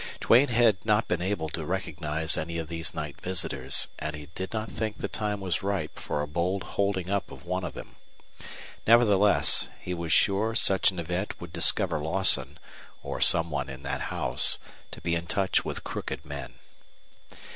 Duane 0.19 0.47
had 0.47 0.83
not 0.83 1.07
been 1.07 1.21
able 1.21 1.47
to 1.47 1.63
recognize 1.63 2.35
any 2.35 2.57
of 2.57 2.67
these 2.69 2.95
night 2.95 3.21
visitors; 3.21 3.87
and 3.99 4.15
he 4.15 4.25
did 4.33 4.51
not 4.51 4.67
think 4.71 4.97
the 4.97 5.07
time 5.07 5.39
was 5.39 5.61
ripe 5.61 5.99
for 5.99 6.23
a 6.23 6.27
bold 6.27 6.63
holding 6.63 7.11
up 7.11 7.29
of 7.31 7.45
one 7.45 7.63
of 7.63 7.75
them. 7.75 7.97
Nevertheless, 8.87 9.69
he 9.79 9.93
was 9.93 10.11
sure 10.11 10.55
such 10.55 10.89
an 10.89 10.97
event 10.97 11.39
would 11.39 11.53
discover 11.53 11.99
Lawson, 11.99 12.57
or 13.03 13.21
some 13.21 13.51
one 13.51 13.69
in 13.69 13.83
that 13.83 14.01
house, 14.09 14.57
to 14.89 14.99
be 15.01 15.13
in 15.13 15.27
touch 15.27 15.63
with 15.63 15.83
crooked 15.83 16.25
men. 16.25 16.55